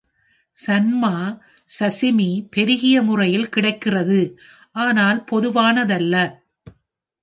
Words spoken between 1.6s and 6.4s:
Sashimi பெருகிய முறையில் கிடைக்கிறது, ஆனால் பொதுவானதல்ல.